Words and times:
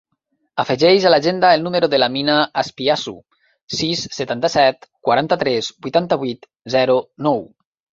Afegeix 0.61 1.03
a 1.09 1.11
l'agenda 1.11 1.51
el 1.57 1.65
número 1.67 1.89
de 1.91 1.99
l'Amina 1.99 2.39
Azpiazu: 2.63 3.15
sis, 3.83 4.05
setanta-set, 4.21 4.93
quaranta-tres, 5.11 5.75
vuitanta-vuit, 5.89 6.55
zero, 6.79 7.03
nou. 7.33 7.45